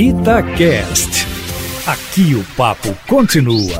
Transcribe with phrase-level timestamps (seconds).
[0.00, 1.26] Itacast.
[1.84, 3.76] Aqui o papo continua.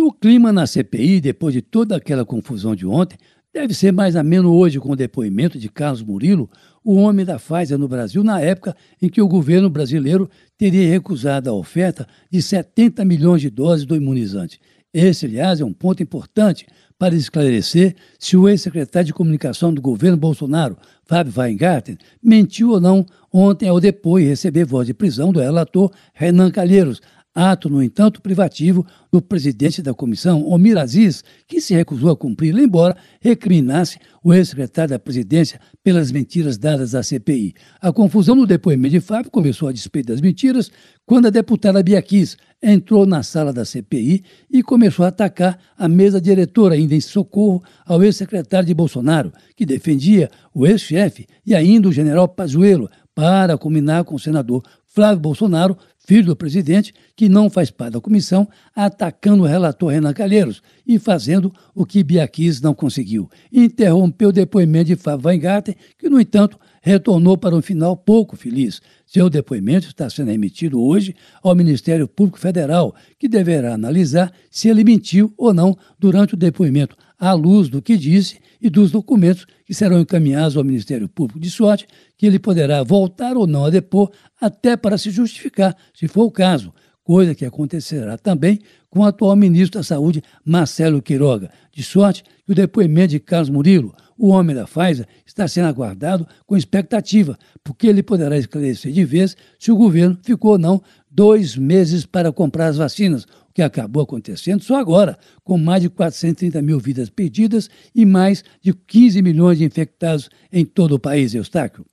[0.00, 3.18] O clima na CPI, depois de toda aquela confusão de ontem,
[3.52, 6.48] deve ser mais ameno hoje com o depoimento de Carlos Murilo,
[6.82, 10.26] o homem da Pfizer no Brasil, na época em que o governo brasileiro
[10.56, 14.58] teria recusado a oferta de 70 milhões de doses do imunizante.
[14.98, 16.66] Esse, aliás, é um ponto importante
[16.98, 20.74] para esclarecer se o ex-secretário de comunicação do governo Bolsonaro,
[21.04, 25.92] Fábio Weingarten, mentiu ou não ontem ao depor e receber voz de prisão do relator
[26.14, 27.02] Renan Calheiros,
[27.36, 32.56] ato, no entanto, privativo do presidente da comissão, Omir Aziz, que se recusou a cumprir,
[32.56, 37.52] embora recriminasse o ex-secretário da presidência pelas mentiras dadas à CPI.
[37.78, 40.70] A confusão no depoimento de Fábio começou a despeito das mentiras
[41.04, 45.86] quando a deputada Bia Kiss entrou na sala da CPI e começou a atacar a
[45.86, 51.86] mesa diretora, ainda em socorro ao ex-secretário de Bolsonaro, que defendia o ex-chefe e ainda
[51.86, 54.62] o general Pazuello, para combinar com o senador
[54.96, 60.14] Flávio Bolsonaro, filho do presidente, que não faz parte da comissão, atacando o relator Renan
[60.14, 63.28] Calheiros e fazendo o que Biaquis não conseguiu.
[63.52, 68.80] Interrompeu o depoimento de Fábio Weingarten, que, no entanto, retornou para um final pouco feliz.
[69.04, 74.82] Seu depoimento está sendo emitido hoje ao Ministério Público Federal, que deverá analisar se ele
[74.82, 79.74] mentiu ou não durante o depoimento, à luz do que disse e dos documentos que
[79.74, 81.40] serão encaminhados ao Ministério Público.
[81.40, 81.86] De sorte
[82.16, 86.30] que ele poderá voltar ou não a depor até para se justificar, se for o
[86.30, 86.72] caso,
[87.06, 88.58] coisa que acontecerá também
[88.90, 91.50] com o atual ministro da Saúde, Marcelo Queiroga.
[91.72, 96.26] De sorte que o depoimento de Carlos Murilo, o homem da Pfizer, está sendo aguardado
[96.46, 100.82] com expectativa, porque ele poderá esclarecer de vez se o governo ficou ou não
[101.16, 105.88] dois meses para comprar as vacinas, o que acabou acontecendo só agora, com mais de
[105.88, 111.34] 430 mil vidas perdidas e mais de 15 milhões de infectados em todo o país,
[111.34, 111.86] Eustáquio.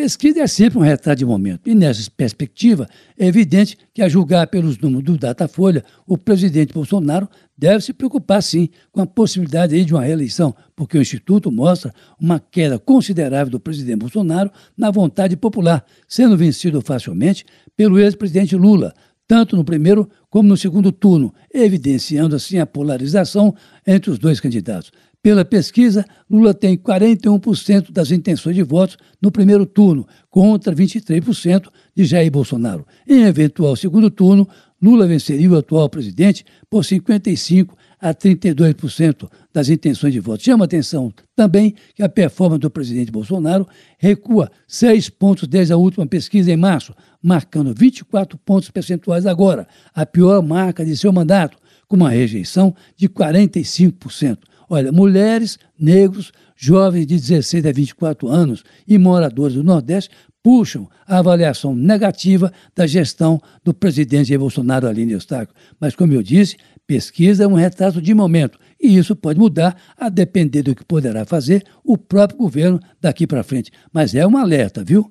[0.00, 4.46] Pesquisa é sempre um retrato de momento, e nessa perspectiva, é evidente que, a julgar
[4.46, 9.92] pelos números do Datafolha, o presidente Bolsonaro deve se preocupar sim com a possibilidade de
[9.92, 15.84] uma reeleição, porque o Instituto mostra uma queda considerável do presidente Bolsonaro na vontade popular,
[16.06, 17.44] sendo vencido facilmente
[17.76, 18.94] pelo ex-presidente Lula,
[19.26, 23.52] tanto no primeiro como no segundo turno, evidenciando assim a polarização
[23.84, 24.92] entre os dois candidatos.
[25.22, 32.04] Pela pesquisa, Lula tem 41% das intenções de votos no primeiro turno, contra 23% de
[32.04, 32.86] Jair Bolsonaro.
[33.06, 34.48] Em eventual segundo turno,
[34.80, 37.70] Lula venceria o atual presidente por 55%
[38.00, 40.44] a 32% das intenções de voto.
[40.44, 43.66] Chama atenção também que a performance do presidente Bolsonaro
[43.98, 50.06] recua 6 pontos desde a última pesquisa em março, marcando 24 pontos percentuais agora, a
[50.06, 51.58] pior marca de seu mandato,
[51.88, 54.38] com uma rejeição de 45%.
[54.68, 60.10] Olha, mulheres, negros, jovens de 16 a 24 anos e moradores do Nordeste
[60.42, 65.54] puxam a avaliação negativa da gestão do presidente Bolsonaro ali no Eustáquio.
[65.80, 66.56] Mas, como eu disse,
[66.86, 71.24] pesquisa é um retrato de momento e isso pode mudar a depender do que poderá
[71.24, 73.70] fazer o próprio governo daqui para frente.
[73.92, 75.10] Mas é um alerta, viu?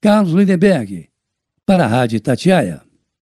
[0.00, 1.08] Carlos Lindenberg,
[1.66, 2.89] para a Rádio Tatiaia.